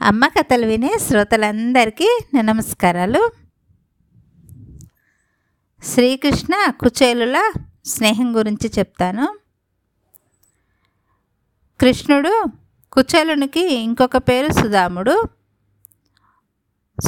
అమ్మ 0.00 0.26
కథలు 0.26 0.66
వినే 0.66 0.98
శ్రోతలందరికీ 0.98 2.18
నా 2.34 2.40
నమస్కారాలు. 2.40 3.32
శ్రీకృష్ణ 5.82 6.70
కుచేలుల 6.70 7.52
స్నేహం 7.84 8.36
గురించి 8.36 8.70
చెప్తాను. 8.78 9.38
కృష్ణుడు 11.80 12.44
కుచేలునికి 12.92 13.74
ఇంకొక 13.74 14.16
పేరు 14.16 14.52
సుధాముడు. 14.52 15.28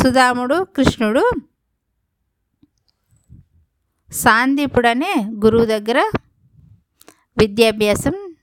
సుధాముడు 0.02 0.64
కృష్ణుడు 0.64 1.30
సాందీపుడనే 4.12 5.14
గురువు 5.44 5.64
దగ్గర 5.64 6.10
విద్యాభ్యాసం 7.38 8.36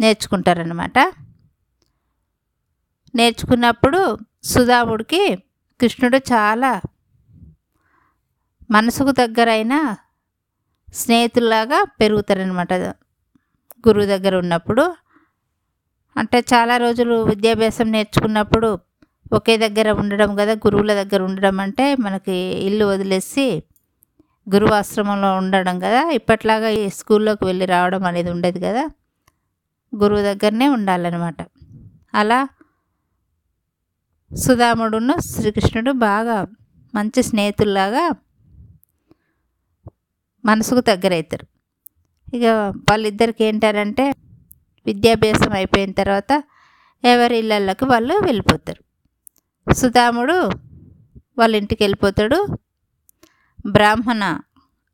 నేర్చుకుంటారనమాట 0.00 1.23
నేర్చుకున్నప్పుడు 3.14 4.00
సుధాముడికి 4.44 5.22
కృష్ణుడు 5.80 6.16
చాలా 6.32 6.80
మనసుకు 8.70 9.10
దగ్గరైన 9.10 9.74
స్నేహితుల్లాగా 10.94 11.84
పెరుగుతారనమాట 12.00 12.72
గురువు 13.86 14.06
దగ్గర 14.06 14.36
ఉన్నప్పుడు 14.36 14.84
అంటే 16.16 16.44
చాలా 16.54 16.76
రోజులు 16.76 17.14
విద్యాభ్యాసం 17.24 17.90
నేర్చుకున్నప్పుడు 17.90 18.68
ఒకే 19.32 19.56
దగ్గర 19.56 19.90
ఉండడం 19.90 20.36
కదా 20.36 20.52
గురువుల 20.52 20.92
దగ్గర 20.94 21.22
ఉండడం 21.22 21.60
అంటే 21.60 21.94
మనకి 21.94 22.36
ఇల్లు 22.58 22.84
వదిలేసి 22.84 23.46
గురువు 24.46 24.74
ఆశ్రమంలో 24.74 25.36
ఉండడం 25.36 25.80
కదా 25.80 26.10
ఇప్పట్లాగా 26.10 26.68
ఈ 26.68 26.88
స్కూల్లోకి 26.88 27.44
వెళ్ళి 27.44 27.66
రావడం 27.66 28.04
అనేది 28.04 28.30
ఉండదు 28.30 28.58
కదా 28.58 28.84
గురువు 29.92 30.20
దగ్గరనే 30.20 30.68
ఉండాలన్నమాట. 30.68 31.36
అలా 32.14 32.38
సుధాముడును 34.36 35.20
శ్రీకృష్ణుడు 35.20 35.92
బాగా 35.92 36.46
మంచి 36.94 37.22
స్నేహితుల్లాగా 37.22 38.16
మనసుకు 40.44 40.80
దగ్గరవుతారు 40.80 41.46
ఇక 42.36 42.44
వాళ్ళిద్దరికి 42.90 43.44
ఏంటారంటే 43.44 44.10
విద్యాభ్యాసం 44.86 45.52
అయిపోయిన 45.52 45.92
తర్వాత 45.92 46.44
ఎవరి 47.04 47.38
ఇళ్ళకి 47.38 47.84
వాళ్ళు 47.84 48.14
వెళ్ళిపోతారు. 48.14 48.84
సుధాముడు 49.72 50.32
వాళ్ళ 51.38 51.56
ఇంటికి 51.56 51.82
వెళ్ళిపోతాడు. 51.82 52.46
బ్రాహ్మణ 53.66 54.38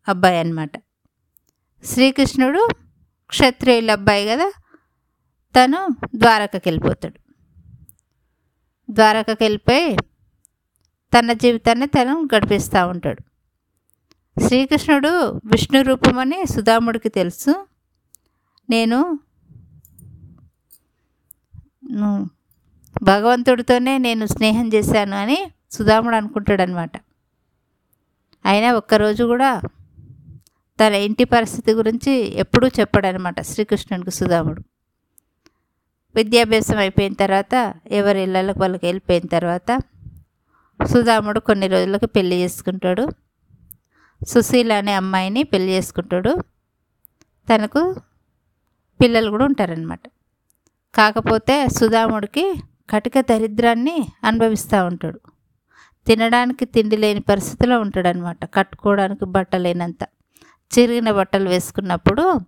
అబ్బాయి 0.09 0.39
అన్నమాట. 0.39 0.71
శ్రీకృష్ణుడు 1.85 2.69
క్షత్రియుల 3.27 3.91
అబ్బాయి 3.91 4.29
కదా 4.29 4.53
తను 5.57 5.89
ద్వారకకి 6.15 6.69
వెళ్ళిపోతాడు. 6.69 7.30
ద్వారకకి 8.91 9.45
వెళ్ళిపోయి 9.45 9.97
తన 11.13 11.33
జీవితాన్ని 11.33 11.87
తను 11.87 12.29
గడిపిస్తూ 12.35 12.87
ఉంటాడు. 12.87 13.23
శ్రీకృష్ణుడు 14.47 15.13
విష్ణు 15.45 15.83
రూపమని 15.83 16.39
సుధాముడికి 16.47 17.09
తెలుసు. 17.09 17.67
నేను 18.71 19.19
భగవంతుడితోనే 23.03 23.99
నేను 23.99 24.27
స్నేహం 24.27 24.67
చేశాను 24.75 25.17
అని 25.17 25.39
సుధాముడు 25.71 26.17
అనుకుంటాడు 26.17 26.63
అనమాట 26.63 26.97
అయినా 28.45 28.73
ఒక్కరోజు 28.73 29.25
కూడా 29.25 29.61
తన 30.81 30.93
ఇంటి 31.07 31.25
పరిస్థితి 31.25 31.73
గురించి 31.73 32.13
ఎప్పుడూ 32.13 32.69
చెప్పాడనమాట 32.69 33.41
శ్రీకృష్ణుడికి 33.41 34.11
సుధాముడు. 34.11 34.63
విద్యాభ్యాసం 36.15 36.79
అయిపోయిన 36.79 37.13
తర్వాత 37.13 37.75
ఎవరి 37.91 38.23
ఇళ్ళకి 38.23 38.59
వాళ్ళకి 38.59 38.87
వెళ్ళిపోయిన 38.87 39.27
తర్వాత 39.27 39.79
సుధాముడు 40.87 41.41
కొన్ని 41.41 41.67
రోజులకు 41.69 42.07
పెళ్ళి 42.07 42.37
చేసుకుంటాడు. 42.37 43.09
సుశీల 44.29 44.73
అనే 44.73 44.93
అమ్మాయిని 44.93 45.43
పెళ్ళి 45.43 45.73
చేసుకుంటాడు. 45.73 46.43
తనకు 47.49 47.97
పిల్లలు 49.01 49.31
కూడా 49.31 49.45
ఉంటారనమాట 49.45 50.01
కాకపోతే 50.95 51.69
సుధాముడికి 51.69 52.55
కటిక 52.91 53.21
దరిద్రాన్ని 53.21 54.09
అనుభవిస్తూ 54.25 54.87
ఉంటాడు. 54.87 55.21
తినడానికి 56.07 56.65
తిండి 56.65 56.97
లేని 56.97 57.21
పరిస్థితిలో 57.21 57.81
ఉంటాడనమాట 57.81 58.55
కట్టుకోవడానికి 58.55 59.25
బట్ట 59.25 59.57
లేనంత 59.57 60.03
చిరిగిన 60.73 61.11
బట్టలు 61.11 61.49
వేసుకున్నప్పుడు 61.49 62.41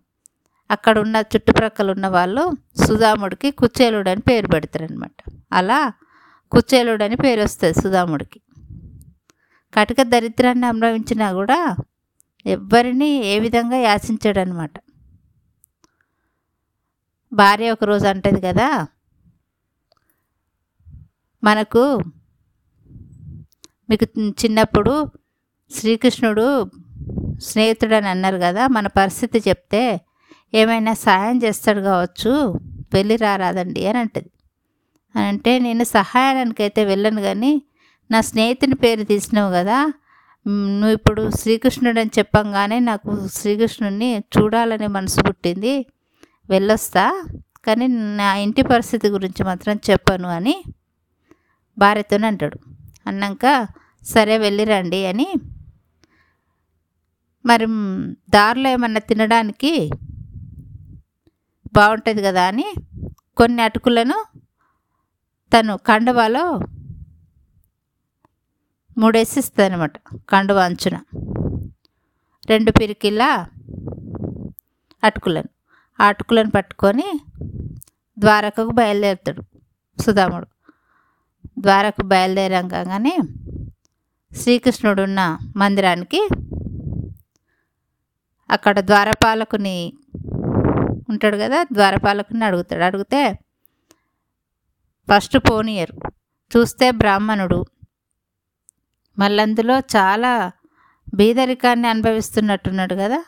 అక్కడ 0.73 0.99
ఉన్న 0.99 1.17
చుట్టుప్రక్కల 1.17 1.91
ఉన్న 1.91 2.07
వాళ్ళు 2.07 2.53
సుధాముడికి 2.87 3.51
కుచేలుడు 3.51 4.11
అని 4.11 4.21
పేరు 4.21 4.49
పెడతారనమాట 4.49 5.33
అలా 5.53 5.93
కుచేలుడు 6.53 7.05
అని 7.05 7.17
పేరు 7.17 7.43
వస్తుంది 7.43 7.83
సుధాముడికి. 7.83 8.41
కటిక 9.75 10.03
దరిద్రాన్ని 10.03 10.67
అనుభవించినా 10.67 11.33
కూడా 11.33 11.77
ఎవ్వరిని 12.47 13.11
ఏ 13.27 13.39
విధంగా 13.39 13.77
యాచించాడనమాట 13.77 14.71
భార్య 17.33 17.71
ఒకరోజు 17.71 18.07
అంటది 18.07 18.41
కదా 18.41 18.87
మనకు 21.45 22.01
మీకు 23.91 24.07
చిన్నప్పుడు 24.21 25.11
శ్రీకృష్ణుడు 25.71 26.71
స్నేహితుడు 27.39 27.95
అని 27.95 28.09
అన్నారు 28.09 28.37
కదా 28.37 28.67
మన 28.67 28.87
పరిస్థితి 28.87 29.39
చెప్తే 29.49 30.01
ఏమైనా 30.55 30.95
సాయం 30.95 31.41
చేస్తాడు 31.45 31.81
కావచ్చు 31.81 32.61
వెళ్ళి 32.95 33.17
రారాదండి 33.17 33.87
అని 33.87 33.99
అంటది. 33.99 34.31
అని 35.15 35.27
అంటే 35.27 35.59
నేను 35.59 35.85
సహాయానికైతే 35.85 36.85
వెళ్ళను 36.85 37.21
కానీ 37.21 37.63
నా 38.11 38.21
స్నేహితుని 38.21 38.75
పేరు 38.75 39.05
తీసినావు 39.05 39.53
కదా 39.53 39.93
నువ్వు 40.49 40.93
ఇప్పుడు 40.93 41.31
శ్రీకృష్ణుడు 41.31 42.01
అని 42.01 42.11
చెప్పంగానే 42.19 42.79
నాకు 42.79 43.29
శ్రీకృష్ణుడిని 43.33 44.19
చూడాలనే 44.19 44.87
మనసు 44.87 45.23
పుట్టింది 45.23 45.87
వెళ్ళొస్తా 46.51 47.25
కానీ 47.65 47.87
నా 47.87 48.37
ఇంటి 48.37 48.63
పరిస్థితి 48.63 49.09
గురించి 49.09 49.45
మాత్రం 49.45 49.81
చెప్పను 49.91 50.29
అని 50.29 50.63
భార్యతోనే 51.79 52.27
అంటాడు. 52.27 52.59
అన్నాక 53.07 53.67
సరే 54.05 54.39
వెళ్ళిరండి 54.39 55.07
అని. 55.07 55.27
మరి 57.45 57.67
దారిలో 58.31 58.69
ఏమన్నా 58.71 59.01
తినడానికి 59.01 59.91
బాగుంటుంది 61.73 62.23
కదా 62.23 62.43
అని 62.47 62.75
కొన్ని 63.37 63.63
అటుకులను 63.63 64.25
తను 65.57 65.77
కండవాలో 65.77 66.61
మూడేసి 68.99 69.41
ఇస్తుంది 69.41 69.73
అనమాట 69.73 69.93
కండువ 70.29 70.59
అంచున. 70.59 70.97
రెండు 72.47 72.71
పిరికిలా 72.71 73.47
అటుకులను. 75.05 75.49
ఆ 76.03 76.07
అటుకులను 76.07 76.51
పట్టుకొని 76.51 77.21
ద్వారకకు 78.19 78.71
బయలుదేరుతాడు 78.71 79.43
సుధాముడు. 80.03 80.47
ద్వారకు 81.59 82.03
బయలుదేరంగానే 82.03 83.19
శ్రీకృష్ణుడు 84.37 85.03
ఉన్న 85.03 85.39
మందిరానికి 85.57 86.29
అక్కడ 88.51 88.81
ద్వారపాలకుని 88.81 89.93
ఉంటాడు 91.13 91.37
కదా 91.37 91.63
ద్వారపాలకుని 91.73 92.45
అడుగుతాడు. 92.45 92.85
అడిగితే 92.85 93.21
ఫస్ట్ 95.11 95.39
పోనీయరు 95.39 96.13
చూస్తే 96.57 96.91
బ్రాహ్మణుడు. 96.91 97.65
మళ్ళందులో 99.19 99.79
చాలా 99.79 100.53
బీదరికాన్ని 101.15 101.89
అనుభవిస్తున్నట్టున్నాడు 101.89 102.95
కదా. 102.95 103.25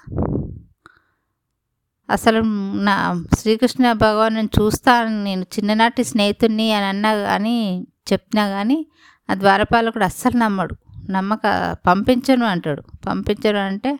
అసలు 2.10 2.40
నా 2.82 3.24
శ్రీకృష్ణ 3.38 3.92
భగవాను 3.92 4.40
చూస్తాను 4.40 5.24
నేను 5.24 5.42
చిన్ననాటి 5.42 6.04
స్నేహితుడిని 6.04 6.72
అని 6.72 6.86
అన్నా 6.86 7.10
అని 7.10 7.86
చెప్పినా 8.12 8.48
కానీ 8.48 8.86
ఆ 9.30 9.34
ద్వారపాలకుడు 9.34 10.04
అస్సలు 10.04 10.36
నమ్మడు. 10.36 10.76
నమ్మక 11.10 11.40
పంపించను 11.86 12.46
అంటాడు. 12.46 12.82
పంపించను 13.06 13.58
అంటే 13.58 13.98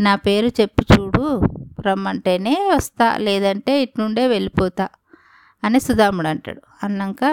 నా 0.00 0.16
పేరు 0.16 0.46
చెప్పి 0.46 0.86
చూడు 0.94 1.40
రమ్మంటేనే 1.86 2.54
వస్తా 2.74 3.16
లేదంటే 3.16 3.82
ఇట్నుండే 3.82 4.26
వెళ్ళిపోతా 4.26 4.88
అని 5.64 5.80
సుధాముడు 5.80 6.28
అంటాడు. 6.28 6.62
అన్నాక 6.82 7.24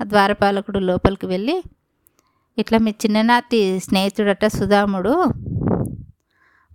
ఆ 0.00 0.04
ద్వారపాలకుడు 0.04 0.78
లోపలికి 0.78 1.26
వెళ్ళి 1.26 1.56
ఇట్లా 2.58 2.78
మీ 2.78 2.90
చిన్ననాటి 2.90 3.80
స్నేహితుడట 3.80 4.46
సుధాముడు 4.46 5.14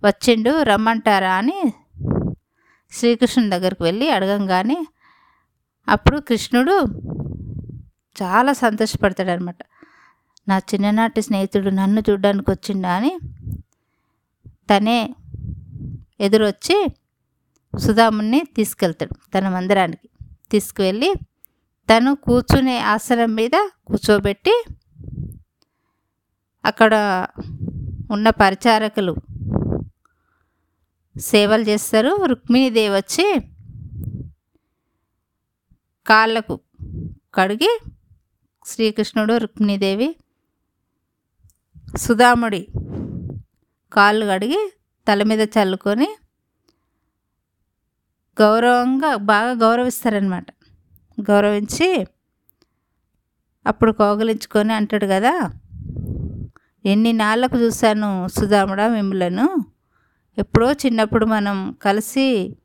వచ్చిండు 0.02 0.62
రమ్మంటారా? 0.62 1.32
అని 1.34 1.58
శ్రీకృష్ణుని 2.92 3.50
దగ్గరికి 3.50 3.82
వెళ్ళి 3.82 4.10
అడగంగానే 4.10 4.78
అప్పుడు 5.88 6.18
కృష్ణుడు 6.20 6.74
చాలా 8.20 8.52
సంతోషపడతాడు 8.52 9.30
అనమాట 9.30 9.56
నా 10.48 10.58
చిన్ననాటి 10.70 11.22
స్నేహితుడు 11.22 11.70
నన్ను 11.70 12.00
చూడడానికి 12.10 12.50
వచ్చిండా 12.50 12.90
అని 12.92 13.12
తనే 14.70 14.98
ఎదురొచ్చి 16.20 16.76
సుధాముని 17.78 18.40
తీసుకెళ్తాడు 18.56 19.14
తన 19.30 19.48
మందిరానికి. 19.48 20.08
తీసుకువెళ్ళి 20.50 21.14
తను 21.88 22.14
కూర్చునే 22.14 22.78
ఆసనం 22.78 23.34
మీద 23.34 23.56
కూర్చోబెట్టి 23.86 24.54
అక్కడ 26.64 26.94
ఉన్న 28.10 28.30
పరిచారకులు 28.30 29.14
సేవలు 31.20 31.62
చేస్తారు. 31.62 32.24
రుక్మిణీదేవి 32.24 32.94
వచ్చి 32.96 33.26
కాళ్ళకు 36.06 36.60
కడిగి 37.34 37.72
శ్రీకృష్ణుడు 38.66 39.36
రుక్మిణీదేవి 39.36 40.08
సుధాముడి 41.96 42.62
కాళ్ళు 43.92 44.26
కడిగి 44.26 44.60
తల 45.10 45.22
మీద 45.22 45.40
చల్లుకొని 45.40 46.08
గౌరవంగా 48.40 49.16
బాగా 49.16 49.52
గౌరవిస్తారనమాట 49.52 50.46
గౌరవించి 51.20 52.06
అప్పుడు 53.66 53.92
కోగలించుకొని 53.92 54.72
అంటాడు 54.72 55.06
కదా 55.06 55.52
ఎన్ని 56.84 57.12
నాళ్ళకు 57.12 57.58
చూశాను 57.58 58.28
సుధాముడా 58.28 58.88
మిమ్మలను? 58.88 59.56
ఎప్పుడో 60.38 60.72
చిన్నప్పుడు 60.72 61.26
మనం 61.26 61.76
కలిసి 61.82 62.56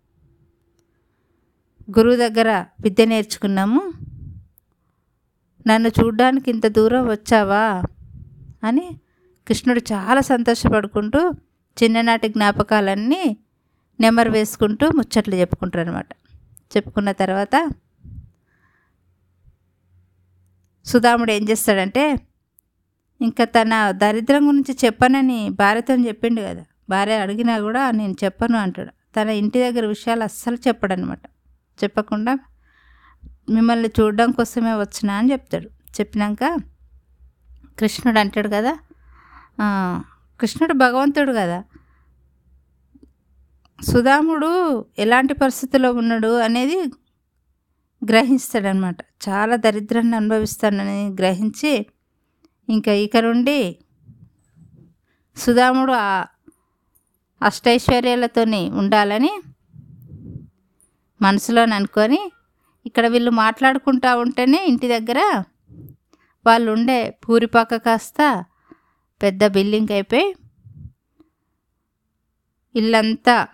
గురువు 1.99 2.15
దగ్గర 2.15 2.65
విద్య 2.81 3.05
నేర్చుకున్నాము. 3.05 3.93
నన్ను 5.67 5.89
చూడ్డానికి 5.89 6.49
ఇంత 6.49 6.67
దూరం 6.67 7.07
వచ్చావా? 7.07 7.83
అని 8.63 8.99
కృష్ణుడు 9.47 9.79
చాలా 9.79 10.21
సంతోషపడుకుంటూ 10.21 11.31
చిన్ననాటి 11.77 12.27
జ్ఞాపకాలన్నీ 12.27 13.23
నెమరు 13.99 14.31
వేసుకుంటూ 14.31 14.85
ముచ్చట్లు 14.95 15.35
చెప్పుకుంటారు 15.35 15.89
అనమాట 15.89 16.11
చెప్పుకున్న 16.73 17.11
తర్వాత 17.11 17.55
సుధాముడు 20.85 21.31
ఏం 21.31 21.43
చేస్తాడంటే 21.49 22.03
ఇంకా 23.21 23.43
తన 23.45 23.73
దరిద్రం 23.91 24.47
గురించి 24.47 24.73
చెప్పనని 24.85 25.49
భార్యతో 25.49 25.93
చెప్పిండు 26.07 26.41
కదా 26.41 26.63
భార్య 26.89 27.15
అడిగినా 27.19 27.59
కూడా 27.59 27.91
నేను 27.91 28.15
చెప్పను 28.23 28.57
అంటాడు. 28.57 28.91
తన 29.15 29.29
ఇంటి 29.29 29.59
దగ్గర 29.59 29.85
విషయాలు 29.85 30.23
అస్సలు 30.23 30.57
చెప్పడనమాట 30.67 31.23
చెప్పకుండా 31.79 32.33
మిమ్మల్ని 33.49 33.89
చూడడం 33.99 34.31
కోసమే 34.31 34.73
వచ్చినా 34.75 35.13
అని 35.13 35.31
చెప్తాడు. 35.31 35.67
చెప్పినాక 35.97 36.43
కృష్ణుడు 37.79 38.19
అంటాడు 38.19 38.49
కదా 38.49 38.73
కృష్ణుడు 40.39 40.73
భగవంతుడు 40.73 41.31
కదా. 41.31 41.59
సుధాముడు 43.79 44.51
ఎలాంటి 44.97 45.33
పరిస్థితిలో 45.33 45.91
ఉన్నాడు 45.91 46.31
అనేది 46.37 46.77
గ్రహిస్తాడనమాట. 48.01 48.97
చాలా 49.25 49.55
దరిద్రాన్ని 49.55 50.15
అనుభవిస్తానని 50.15 50.99
గ్రహించి 51.19 51.73
ఇంకా 52.69 52.93
ఇక 53.05 53.17
నుండి 53.17 53.59
సుధాముడు 55.37 55.93
ఆ 55.93 56.25
అష్టైశ్వర్యాలతోని 57.41 58.69
ఉండాలని 58.71 59.33
మనసులో 61.21 61.61
అనుకొని 61.61 62.21
ఇక్కడ 62.85 63.07
వీళ్ళు 63.07 63.31
మాట్లాడుకుంటా 63.31 64.15
ఉంటేనే 64.15 64.59
ఇంటి 64.65 64.87
దగ్గర 64.87 65.19
వాళ్ళు 66.45 66.71
ఉండే 66.71 66.99
పూరిపాక 67.23 67.75
కాస్త 67.75 68.45
పెద్ద 69.21 69.45
బిల్డింగ్ 69.47 69.91
అయిపోయి 69.91 70.35
ఇల్లంతా 72.75 73.47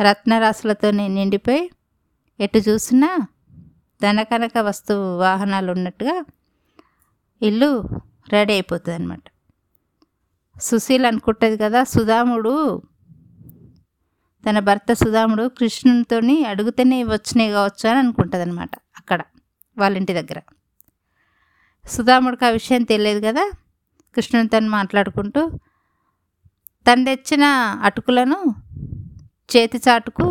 రత్నరాశులతోనే 0.00 1.08
నిండిపోయి 1.08 1.70
ఎటు 2.40 2.58
చూసినా 2.58 3.08
ధనకనక 4.02 4.58
వస్తు 4.58 4.94
వాహనాలు 5.18 5.72
ఉన్నట్టుగా 5.72 6.24
ఇల్లు 7.42 7.70
రెడీ 8.28 8.52
అయిపోతుంది 8.52 8.94
అనమాట 8.94 9.24
సుశీల్ 10.60 11.06
అనుకుంటుంది 11.06 11.56
కదా 11.58 11.84
సుధాముడు 11.84 12.82
తన 14.44 14.58
భర్త 14.58 14.92
సుధాముడు 14.92 15.48
కృష్ణునితోని 15.48 16.44
అడుగుతేనే 16.44 17.04
వచ్చినాయి 17.04 17.50
కావచ్చు 17.50 17.90
అని 17.90 17.98
అనుకుంటుంది 17.98 18.42
అనమాట 18.42 18.70
అక్కడ 18.96 19.20
వాళ్ళ 19.76 19.96
ఇంటి 19.96 20.12
దగ్గర. 20.12 20.38
సుధాముడికి 21.84 22.44
ఆ 22.44 22.50
విషయం 22.50 22.82
తెలియదు 22.82 23.26
కదా 23.26 23.44
కృష్ణునితో 24.16 24.58
మాట్లాడుకుంటూ 24.70 25.42
తను 26.86 27.02
తెచ్చిన 27.04 27.44
అటుకులను 27.82 28.38
చేతి 29.48 29.78
చాటుకు 29.78 30.26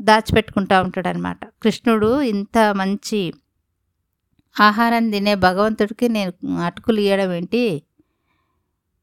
దాచిపెట్టుకుంటూ 0.00 0.76
ఉంటాడనమాట 0.80 1.42
కృష్ణుడు 1.62 2.10
ఇంత 2.24 2.58
మంచి 2.76 3.20
ఆహారం 4.56 5.04
తినే 5.10 5.34
భగవంతుడికి 5.40 6.06
నేను 6.08 6.32
అటుకులు 6.60 7.00
ఇవ్వడం 7.00 7.30
ఏంటి 7.32 7.62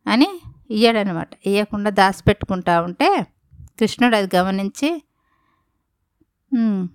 అని 0.05 0.29
ఇయ్యాడనమాట 0.69 1.31
ఇవ్వకుండా 1.45 1.89
దాచిపెట్టుకుంటా 1.91 2.75
ఉంటే 2.81 3.09
కృష్ణుడు 3.79 4.15
అది 4.15 4.29
గమనించి 4.37 4.89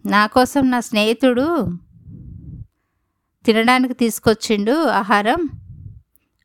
నా 0.06 0.22
కోసం 0.26 0.64
నా 0.70 0.80
స్నేహితుడు 0.80 1.46
తినడానికి 3.44 3.94
తీసుకొచ్చిండు 3.94 4.74
ఆహారం 4.92 5.40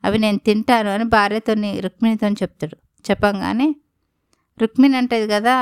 అవి 0.04 0.18
నేను 0.18 0.40
తింటాను 0.46 0.90
అని 0.90 1.06
భార్యతో 1.16 1.54
రుక్మిణితో 1.80 2.28
చెప్తాడు. 2.42 2.78
చెప్పంగానే 3.06 3.68
రుక్మిణి 4.58 4.96
అంటది 4.98 5.28
కదా 5.28 5.56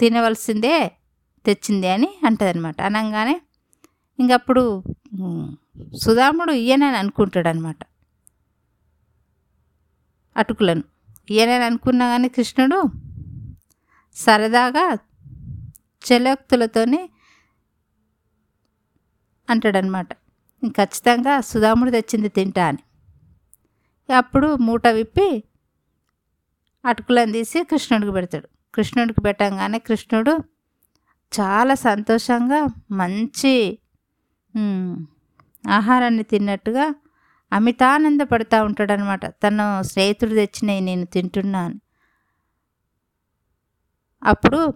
తినవలసిందే 0.00 0.74
తెచ్చింది 1.44 1.88
అని 1.88 2.08
అంటది 2.26 2.50
అనమాట 2.50 2.78
అనగానే 2.80 3.36
ఇంకప్పుడు 4.18 4.62
సుధాముడు 5.96 6.52
ఈయనని 6.64 6.96
అనుకుంటాడు 6.96 7.48
అనమాట 7.48 7.80
అటుకులను. 10.36 10.84
ఈయనని 11.30 11.64
అనుకున్నా 11.64 12.04
కానీ 12.08 12.28
కృష్ణుడు 12.28 12.78
సరదాగా 14.16 14.84
చెలోక్తులతోనే 16.02 17.00
అంటాడనమాట 19.48 20.10
ఖచ్చితంగా 20.68 21.40
సుధాముడు 21.40 21.90
తెచ్చింది 21.90 22.28
తింటా 22.28 22.66
అని. 22.66 22.82
అప్పుడు 24.12 24.54
మూట 24.54 24.86
విప్పి 24.88 25.44
అటుకులను 26.84 27.32
తీసి 27.32 27.64
కృష్ణుడికి 27.64 28.12
పెడతాడు. 28.12 28.48
కృష్ణుడికి 28.74 29.20
పెట్టంగానే 29.20 29.78
కృష్ణుడు 29.78 30.32
చాలా 31.32 31.74
సంతోషంగా 31.74 32.60
మంచి 32.90 33.78
ఆహారాన్ని 35.70 36.22
తిన్నట్టుగా 36.22 36.94
అమితానందపడుతూ 37.52 38.64
ఉంటాడనమాట. 38.64 39.26
తను 39.26 39.82
స్నేహితుడు 39.82 40.30
తెచ్చినవి 40.30 40.80
నేను 40.80 41.04
తింటున్నా 41.04 41.60
అని. 41.60 41.80
అప్పుడు 44.22 44.74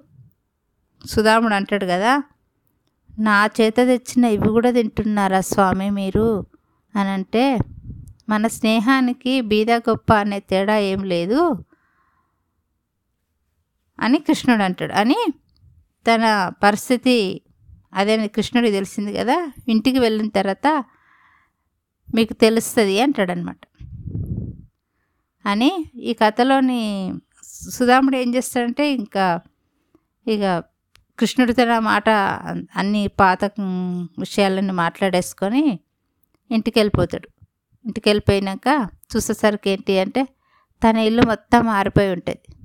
సుధాముడు 1.07 1.55
అంటాడు 1.55 1.87
కదా 1.87 2.13
నా 3.19 3.47
చేత 3.47 3.75
తెచ్చిన 3.77 4.25
ఇవి 4.25 4.49
కూడా 4.49 4.71
తింటున్నారా 4.71 5.41
స్వామి 5.41 5.91
మీరు? 5.91 6.47
అని 6.95 7.09
అంటే 7.09 7.59
మన 8.29 8.47
స్నేహానికి 8.47 9.41
బీద 9.41 9.71
గొప్ప 9.71 10.15
అనే 10.15 10.41
తేడా 10.41 10.79
ఏం 10.79 11.05
లేదు 11.05 11.65
అని 14.01 14.19
కృష్ణుడు 14.19 14.63
అంటాడు. 14.63 14.93
అని 14.93 15.17
తన 16.07 16.53
పరిస్థితి 16.63 17.41
అదే 17.95 18.29
కృష్ణుడికి 18.29 18.73
తెలిసింది 18.73 19.15
కదా 19.15 19.53
ఇంటికి 19.69 19.99
వెళ్ళిన 19.99 20.29
తర్వాత 20.29 20.85
మీకు 22.15 22.33
తెలుస్తుంది 22.33 23.01
అంటాడనమాట 23.01 23.57
అని 25.47 25.91
ఈ 25.95 26.13
కథలోని 26.13 27.15
సుధాముడు 27.71 28.17
ఏం 28.17 28.35
చేస్తాడంటే 28.35 28.93
ఇంకా 28.93 29.41
ఇక 30.27 30.63
కృష్ణుడు 31.19 31.53
తన 31.53 31.79
మాట 31.79 32.09
అన్ని 32.77 33.09
పాత 33.09 33.45
విషయాలన్నీ 34.19 34.73
మాట్లాడేసుకొని 34.73 35.79
ఇంటికి 36.51 36.79
వెళ్ళిపోతాడు 36.79 37.29
ఇంటికి 37.87 38.09
వెళ్ళిపోయినాక 38.09 38.89
చూసేసరికి 39.17 39.71
ఏంటి 39.71 39.99
అంటే 39.99 40.25
తన 40.83 40.97
ఇల్లు 40.97 41.23
మొత్తం 41.27 41.67
మారిపోయి 41.67 42.11
ఉంటుంది. 42.11 42.57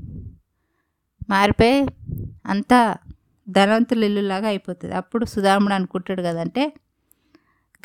మారిపోయి 1.29 1.85
అంతా 2.45 2.95
ధనవంతుల 3.49 4.03
ఇల్లులాగా 4.03 4.47
అయిపోతుంది. 4.47 4.95
అప్పుడు 4.95 5.25
సుధాముడు 5.25 5.73
అనుకుంటాడు 5.73 6.21
కదంటే 6.21 6.73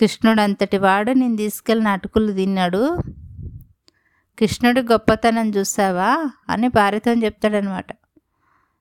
కృష్ణుడు 0.00 0.40
అంతటి 0.40 0.78
వాడు 0.78 1.10
నేను 1.10 1.36
తీసుకెళ్ళిన 1.36 1.88
అటుకులు 1.88 2.32
తిన్నాడు. 2.32 2.98
కృష్ణుడి 4.38 4.80
గొప్పతనం 4.82 5.50
చూసావా? 5.50 6.30
అని 6.48 6.68
భార్యతో 6.68 7.12
చెప్తాడనమాట 7.12 7.86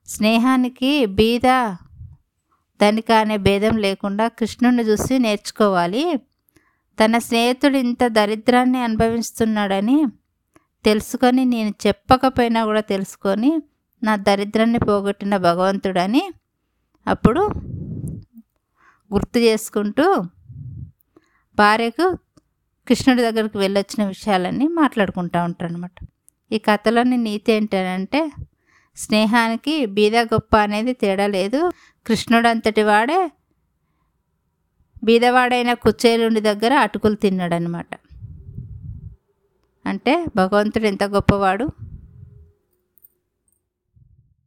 స్నేహానికి 0.06 1.06
బీద 1.06 1.76
ధనిక 2.80 3.12
అనే 3.12 3.36
భేదం 3.36 3.76
లేకుండా 3.76 4.28
కృష్ణుడిని 4.28 4.82
చూసి 4.82 5.18
నేర్చుకోవాలి. 5.18 6.16
తన 7.00 7.18
స్నేహితుడు 7.18 7.76
ఇంత 7.76 8.06
దరిద్రాన్ని 8.06 8.78
అనుభవిస్తున్నాడని 8.78 10.06
తెలుసుకొని 10.84 11.44
నేను 11.44 11.74
చెప్పకపోయినా 11.86 12.64
కూడా 12.64 12.80
తెలుసుకొని 12.80 13.62
నా 14.02 14.16
దరిద్రాన్ని 14.16 14.78
పోగొట్టిన 14.78 15.36
భగవంతుడని 15.36 16.32
అప్పుడు 17.06 17.40
గుర్తు 19.14 19.38
చేసుకుంటూ 19.38 20.16
భార్యకు 21.58 22.18
కృష్ణుడి 22.88 23.22
దగ్గరికి 23.22 23.58
వెళ్ళొచ్చిన 23.58 24.08
విషయాలన్నీ 24.08 24.68
మాట్లాడుకుంటూ 24.68 25.42
ఉంటారు 25.42 25.72
అనమాట 25.72 25.90
ఈ 26.52 26.58
కథలోని 26.58 27.16
నీతి 27.16 27.52
ఏంటంటే 27.52 28.32
స్నేహానికి 28.96 29.86
బీద 29.86 30.16
గొప్ప 30.16 30.56
అనేది 30.56 30.92
తేడా 30.92 31.26
లేదు. 31.26 31.72
కృష్ణుడు 32.06 32.48
అంతటి 32.48 32.82
వాడే 32.82 33.32
బీదవాడైన 35.04 35.72
కుచ్చేలుండి 35.72 36.40
దగ్గర 36.40 36.74
అటుకులు 36.74 37.14
తిన్నాడనమాట 37.14 37.86
అంటే 39.86 40.26
భగవంతుడు 40.36 40.86
ఎంత 40.86 41.04
గొప్పవాడు? 41.04 41.68